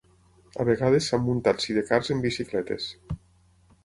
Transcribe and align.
A 0.61 0.63
vegades 0.69 1.09
s'han 1.11 1.21
muntat 1.25 1.61
sidecars 1.65 2.09
en 2.15 2.23
bicicletes. 2.23 2.89